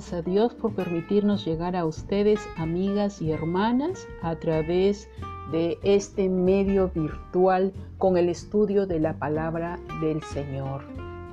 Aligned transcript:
A 0.00 0.22
Dios 0.22 0.54
por 0.54 0.74
permitirnos 0.74 1.44
llegar 1.44 1.76
a 1.76 1.84
ustedes, 1.84 2.40
amigas 2.56 3.20
y 3.20 3.32
hermanas, 3.32 4.08
a 4.22 4.34
través 4.34 5.10
de 5.52 5.78
este 5.82 6.30
medio 6.30 6.88
virtual 6.88 7.74
con 7.98 8.16
el 8.16 8.30
estudio 8.30 8.86
de 8.86 8.98
la 8.98 9.18
palabra 9.18 9.78
del 10.00 10.22
Señor. 10.22 10.84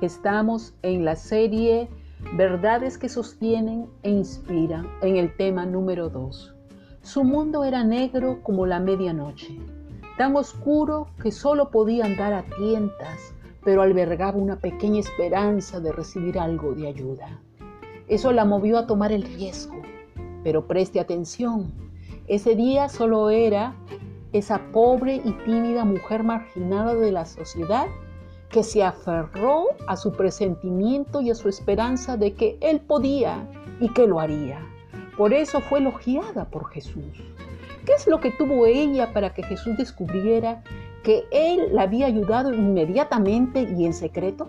Estamos 0.02 0.74
en 0.82 1.06
la 1.06 1.16
serie 1.16 1.88
Verdades 2.36 2.98
que 2.98 3.08
sostienen 3.08 3.86
e 4.02 4.10
inspiran 4.10 4.86
en 5.00 5.16
el 5.16 5.34
tema 5.34 5.64
número 5.64 6.10
2. 6.10 6.54
Su 7.00 7.24
mundo 7.24 7.64
era 7.64 7.84
negro 7.84 8.42
como 8.42 8.66
la 8.66 8.80
medianoche, 8.80 9.58
tan 10.18 10.36
oscuro 10.36 11.08
que 11.22 11.32
solo 11.32 11.70
podía 11.70 12.04
andar 12.04 12.34
a 12.34 12.44
tientas, 12.58 13.32
pero 13.64 13.80
albergaba 13.80 14.36
una 14.36 14.60
pequeña 14.60 15.00
esperanza 15.00 15.80
de 15.80 15.90
recibir 15.90 16.38
algo 16.38 16.74
de 16.74 16.86
ayuda. 16.86 17.40
Eso 18.08 18.32
la 18.32 18.44
movió 18.44 18.78
a 18.78 18.86
tomar 18.86 19.12
el 19.12 19.22
riesgo. 19.22 19.82
Pero 20.42 20.66
preste 20.66 20.98
atención, 20.98 21.72
ese 22.26 22.54
día 22.54 22.88
solo 22.88 23.30
era 23.30 23.74
esa 24.32 24.60
pobre 24.72 25.16
y 25.24 25.32
tímida 25.44 25.84
mujer 25.84 26.22
marginada 26.22 26.94
de 26.94 27.12
la 27.12 27.24
sociedad 27.24 27.86
que 28.50 28.62
se 28.62 28.82
aferró 28.82 29.64
a 29.86 29.96
su 29.96 30.12
presentimiento 30.12 31.20
y 31.20 31.30
a 31.30 31.34
su 31.34 31.48
esperanza 31.48 32.16
de 32.16 32.32
que 32.32 32.56
él 32.60 32.80
podía 32.80 33.46
y 33.80 33.90
que 33.90 34.06
lo 34.06 34.20
haría. 34.20 34.60
Por 35.16 35.34
eso 35.34 35.60
fue 35.60 35.80
elogiada 35.80 36.46
por 36.46 36.70
Jesús. 36.70 37.04
¿Qué 37.84 37.92
es 37.92 38.06
lo 38.06 38.20
que 38.20 38.30
tuvo 38.30 38.66
ella 38.66 39.12
para 39.12 39.34
que 39.34 39.42
Jesús 39.42 39.76
descubriera 39.76 40.62
que 41.02 41.24
él 41.30 41.68
la 41.72 41.82
había 41.82 42.06
ayudado 42.06 42.54
inmediatamente 42.54 43.62
y 43.62 43.84
en 43.84 43.92
secreto? 43.92 44.48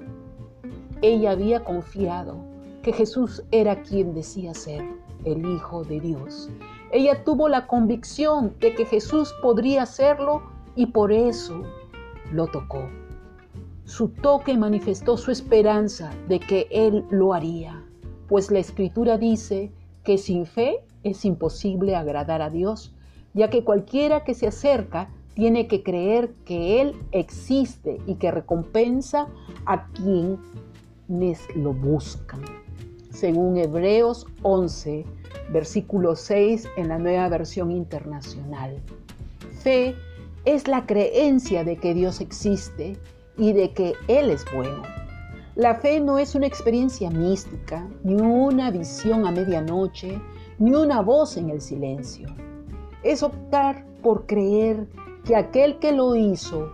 Ella 1.02 1.32
había 1.32 1.64
confiado 1.64 2.49
que 2.90 2.94
Jesús 2.94 3.44
era 3.52 3.84
quien 3.84 4.16
decía 4.16 4.56
ser 4.56 4.84
el 5.24 5.46
Hijo 5.46 5.84
de 5.84 6.00
Dios. 6.00 6.50
Ella 6.92 7.24
tuvo 7.24 7.48
la 7.48 7.68
convicción 7.68 8.56
de 8.60 8.74
que 8.74 8.84
Jesús 8.84 9.32
podría 9.44 9.84
hacerlo 9.84 10.42
y 10.76 10.88
por 10.88 11.12
eso 11.12 11.62
lo 12.34 12.48
tocó. 12.48 12.90
Su 13.86 14.08
toque 14.08 14.58
manifestó 14.58 15.18
su 15.18 15.30
esperanza 15.30 16.10
de 16.28 16.40
que 16.40 16.66
Él 16.72 17.06
lo 17.12 17.36
haría, 17.36 17.86
pues 18.28 18.50
la 18.50 18.58
Escritura 18.58 19.20
dice 19.20 19.72
que 20.04 20.18
sin 20.18 20.48
fe 20.48 20.84
es 21.04 21.26
imposible 21.26 21.96
agradar 21.96 22.42
a 22.42 22.50
Dios, 22.50 22.96
ya 23.36 23.52
que 23.52 23.64
cualquiera 23.64 24.24
que 24.24 24.34
se 24.34 24.48
acerca 24.48 25.12
tiene 25.36 25.68
que 25.68 25.84
creer 25.84 26.34
que 26.44 26.82
Él 26.82 26.96
existe 27.12 28.02
y 28.08 28.16
que 28.16 28.32
recompensa 28.32 29.28
a 29.68 29.86
quienes 29.90 31.56
lo 31.56 31.72
buscan 31.74 32.42
según 33.20 33.58
Hebreos 33.58 34.26
11, 34.44 35.06
versículo 35.52 36.16
6 36.16 36.70
en 36.78 36.88
la 36.88 36.98
nueva 36.98 37.28
versión 37.28 37.70
internacional. 37.70 38.82
Fe 39.62 39.94
es 40.46 40.70
la 40.70 40.86
creencia 40.86 41.66
de 41.66 41.76
que 41.76 41.94
Dios 41.94 42.22
existe 42.22 42.98
y 43.38 43.52
de 43.52 43.74
que 43.74 43.94
Él 44.08 44.30
es 44.30 44.46
bueno. 44.56 44.84
La 45.56 45.76
fe 45.76 46.00
no 46.00 46.18
es 46.18 46.34
una 46.34 46.48
experiencia 46.48 47.10
mística, 47.10 47.86
ni 48.04 48.16
una 48.16 48.72
visión 48.72 49.28
a 49.28 49.32
medianoche, 49.32 50.22
ni 50.58 50.74
una 50.74 51.02
voz 51.02 51.36
en 51.36 51.50
el 51.50 51.60
silencio. 51.60 52.30
Es 53.04 53.22
optar 53.22 53.86
por 54.02 54.28
creer 54.28 54.88
que 55.26 55.36
aquel 55.36 55.78
que 55.80 55.92
lo 55.92 56.16
hizo, 56.16 56.72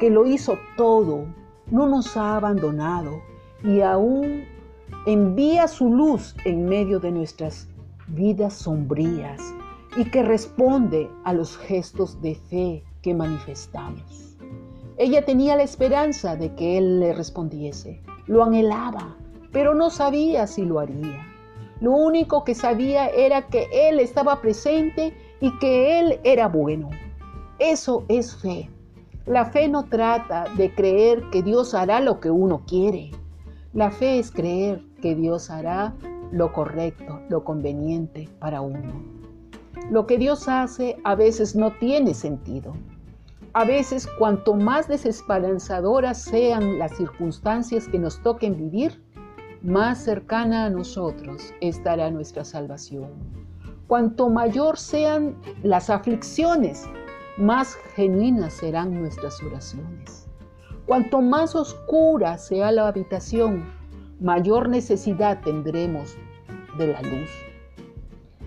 que 0.00 0.08
lo 0.08 0.24
hizo 0.26 0.56
todo, 0.78 1.26
no 1.70 1.86
nos 1.86 2.16
ha 2.16 2.36
abandonado 2.36 3.20
y 3.62 3.82
aún 3.82 4.55
envía 5.06 5.68
su 5.68 5.92
luz 5.92 6.34
en 6.44 6.66
medio 6.66 6.98
de 7.00 7.10
nuestras 7.10 7.68
vidas 8.08 8.54
sombrías 8.54 9.40
y 9.96 10.04
que 10.04 10.22
responde 10.22 11.10
a 11.24 11.32
los 11.32 11.56
gestos 11.56 12.20
de 12.20 12.34
fe 12.34 12.84
que 13.02 13.14
manifestamos. 13.14 14.36
Ella 14.98 15.24
tenía 15.24 15.56
la 15.56 15.62
esperanza 15.62 16.36
de 16.36 16.54
que 16.54 16.78
Él 16.78 17.00
le 17.00 17.12
respondiese, 17.12 18.00
lo 18.26 18.42
anhelaba, 18.42 19.16
pero 19.52 19.74
no 19.74 19.90
sabía 19.90 20.46
si 20.46 20.64
lo 20.64 20.80
haría. 20.80 21.26
Lo 21.80 21.92
único 21.92 22.44
que 22.44 22.54
sabía 22.54 23.08
era 23.08 23.48
que 23.48 23.68
Él 23.72 24.00
estaba 24.00 24.40
presente 24.40 25.14
y 25.40 25.56
que 25.58 25.98
Él 25.98 26.20
era 26.24 26.48
bueno. 26.48 26.90
Eso 27.58 28.04
es 28.08 28.36
fe. 28.36 28.70
La 29.26 29.44
fe 29.44 29.68
no 29.68 29.84
trata 29.84 30.44
de 30.56 30.74
creer 30.74 31.22
que 31.30 31.42
Dios 31.42 31.74
hará 31.74 32.00
lo 32.00 32.20
que 32.20 32.30
uno 32.30 32.62
quiere. 32.66 33.10
La 33.76 33.90
fe 33.90 34.18
es 34.18 34.30
creer 34.30 34.82
que 35.02 35.14
Dios 35.14 35.50
hará 35.50 35.92
lo 36.32 36.50
correcto, 36.50 37.20
lo 37.28 37.44
conveniente 37.44 38.26
para 38.38 38.62
uno. 38.62 39.04
Lo 39.90 40.06
que 40.06 40.16
Dios 40.16 40.48
hace 40.48 40.96
a 41.04 41.14
veces 41.14 41.54
no 41.54 41.70
tiene 41.72 42.14
sentido. 42.14 42.72
A 43.52 43.66
veces 43.66 44.08
cuanto 44.18 44.54
más 44.54 44.88
desesperanzadoras 44.88 46.22
sean 46.22 46.78
las 46.78 46.96
circunstancias 46.96 47.86
que 47.86 47.98
nos 47.98 48.18
toquen 48.22 48.56
vivir, 48.56 49.04
más 49.60 49.98
cercana 49.98 50.64
a 50.64 50.70
nosotros 50.70 51.52
estará 51.60 52.10
nuestra 52.10 52.46
salvación. 52.46 53.10
Cuanto 53.88 54.30
mayor 54.30 54.78
sean 54.78 55.36
las 55.62 55.90
aflicciones, 55.90 56.86
más 57.36 57.74
genuinas 57.94 58.54
serán 58.54 58.94
nuestras 58.94 59.42
oraciones. 59.42 60.25
Cuanto 60.86 61.20
más 61.20 61.56
oscura 61.56 62.38
sea 62.38 62.70
la 62.70 62.86
habitación, 62.86 63.64
mayor 64.20 64.68
necesidad 64.68 65.40
tendremos 65.42 66.16
de 66.78 66.86
la 66.86 67.02
luz. 67.02 67.28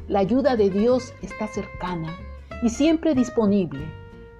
La 0.07 0.19
ayuda 0.19 0.55
de 0.55 0.69
Dios 0.69 1.13
está 1.21 1.47
cercana 1.47 2.15
y 2.63 2.69
siempre 2.69 3.13
disponible, 3.13 3.81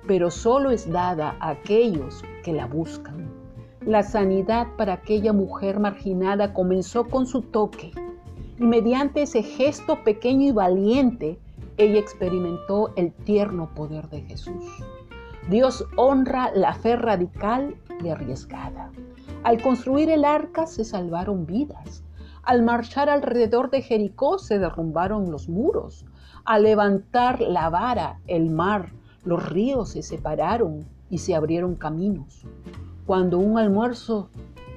pero 0.08 0.32
solo 0.32 0.72
es 0.72 0.90
dada 0.90 1.36
a 1.42 1.50
aquellos 1.50 2.24
que 2.42 2.54
la 2.54 2.68
buscan. 2.68 3.30
La 3.86 4.02
sanidad 4.02 4.68
para 4.78 4.94
aquella 4.94 5.34
mujer 5.34 5.82
marginada 5.82 6.54
comenzó 6.54 7.06
con 7.06 7.28
su 7.28 7.42
toque 7.42 7.92
y 8.58 8.64
mediante 8.64 9.24
ese 9.24 9.44
gesto 9.44 10.06
pequeño 10.06 10.48
y 10.48 10.52
valiente, 10.52 11.38
ella 11.76 12.00
experimentó 12.00 12.94
el 12.96 13.12
tierno 13.12 13.70
poder 13.76 14.08
de 14.08 14.22
Jesús. 14.22 14.64
Dios 15.50 15.86
honra 15.98 16.52
la 16.54 16.74
fe 16.74 16.96
radical 16.96 17.76
y 18.04 18.10
arriesgada. 18.10 18.92
Al 19.44 19.62
construir 19.62 20.10
el 20.10 20.26
arca 20.26 20.68
se 20.68 20.84
salvaron 20.84 21.46
vidas. 21.46 22.04
Al 22.44 22.64
marchar 22.64 23.10
alrededor 23.10 23.70
de 23.70 23.82
Jericó 23.82 24.40
se 24.40 24.60
derrumbaron 24.60 25.32
los 25.32 25.50
muros. 25.50 26.06
Al 26.46 26.64
levantar 26.64 27.42
la 27.42 27.70
vara, 27.70 28.20
el 28.28 28.50
mar, 28.50 28.92
los 29.24 29.48
ríos 29.50 29.90
se 29.90 30.02
separaron 30.02 30.86
y 31.10 31.20
se 31.20 31.36
abrieron 31.36 31.76
caminos. 31.76 32.46
Cuando 33.06 33.40
un 33.40 33.58
almuerzo 33.58 34.30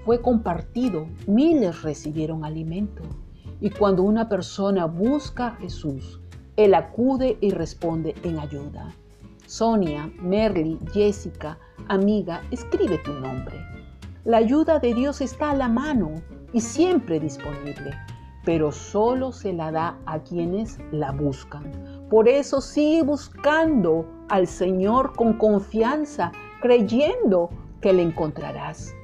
fue 0.05 0.21
compartido, 0.21 1.07
miles 1.27 1.83
recibieron 1.83 2.45
alimento. 2.45 3.03
Y 3.61 3.71
cuando 3.71 4.03
una 4.03 4.29
persona 4.29 4.87
busca 4.87 5.49
a 5.49 5.57
Jesús, 5.57 6.21
Él 6.57 6.75
acude 6.75 7.39
y 7.41 7.51
responde 7.51 8.15
en 8.25 8.39
ayuda. 8.39 8.93
Sonia, 9.53 10.11
Merly, 10.23 10.79
Jessica, 10.95 11.59
amiga, 11.89 12.41
escribe 12.51 12.97
tu 13.05 13.13
nombre. 13.13 13.55
La 14.25 14.39
ayuda 14.39 14.79
de 14.79 14.95
Dios 14.95 15.21
está 15.21 15.51
a 15.51 15.55
la 15.55 15.69
mano 15.69 16.23
y 16.55 16.61
siempre 16.63 17.21
disponible, 17.21 17.93
pero 18.47 18.73
solo 18.73 19.31
se 19.31 19.53
la 19.53 19.71
da 19.71 19.99
a 20.07 20.21
quienes 20.21 20.79
la 20.91 21.13
buscan. 21.13 21.71
Por 22.09 22.31
eso 22.31 22.63
sigue 22.63 23.03
buscando 23.03 24.07
al 24.31 24.47
Señor 24.47 25.13
con 25.15 25.35
confianza, 25.35 26.33
creyendo 26.63 27.51
que 27.83 27.93
le 27.93 28.05
encontrarás. 28.05 28.95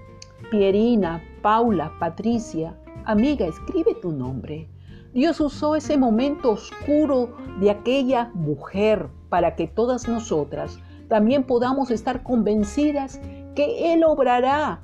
Pierina, 0.50 1.22
Paula, 1.42 1.92
Patricia, 2.00 2.74
amiga, 3.04 3.44
escribe 3.44 3.94
tu 4.00 4.12
nombre. 4.12 4.66
Dios 5.12 5.40
usó 5.40 5.76
ese 5.76 5.98
momento 5.98 6.52
oscuro 6.52 7.36
de 7.60 7.70
aquella 7.70 8.30
mujer 8.32 9.10
para 9.28 9.54
que 9.56 9.66
todas 9.66 10.08
nosotras 10.08 10.78
también 11.08 11.42
podamos 11.42 11.90
estar 11.90 12.22
convencidas 12.22 13.20
que 13.54 13.92
Él 13.92 14.04
obrará, 14.04 14.80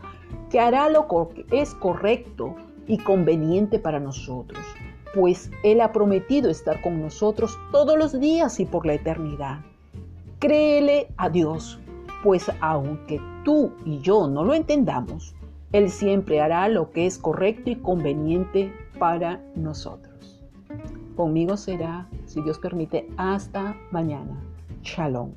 que 0.50 0.60
hará 0.60 0.88
lo 0.88 1.06
que 1.06 1.46
es 1.50 1.74
correcto 1.74 2.56
y 2.86 2.98
conveniente 2.98 3.78
para 3.78 4.00
nosotros, 4.00 4.62
pues 5.14 5.50
Él 5.62 5.80
ha 5.80 5.92
prometido 5.92 6.50
estar 6.50 6.80
con 6.82 7.00
nosotros 7.00 7.58
todos 7.70 7.98
los 7.98 8.18
días 8.18 8.58
y 8.60 8.64
por 8.64 8.86
la 8.86 8.94
eternidad. 8.94 9.60
Créele 10.38 11.08
a 11.16 11.28
Dios, 11.28 11.78
pues 12.22 12.50
aunque 12.60 13.20
tú 13.44 13.72
y 13.84 14.00
yo 14.00 14.26
no 14.26 14.44
lo 14.44 14.54
entendamos, 14.54 15.34
Él 15.72 15.90
siempre 15.90 16.40
hará 16.40 16.68
lo 16.68 16.90
que 16.90 17.06
es 17.06 17.18
correcto 17.18 17.70
y 17.70 17.76
conveniente 17.76 18.72
para 18.98 19.40
nosotros. 19.54 20.42
Conmigo 21.16 21.56
será, 21.56 22.08
si 22.34 22.42
Dios 22.42 22.58
permite, 22.58 23.06
hasta 23.16 23.76
mañana. 23.92 24.36
Shalom. 24.82 25.30